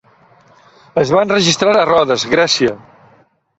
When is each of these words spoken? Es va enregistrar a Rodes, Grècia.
Es 1.01 1.11
va 1.17 1.21
enregistrar 1.27 1.77
a 1.83 1.85
Rodes, 1.91 2.27
Grècia. 2.35 2.75